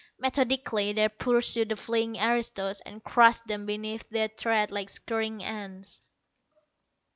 [0.17, 6.07] Methodically they pursued the fleeing aristos, and crushed them beneath their tread like scurrying ants.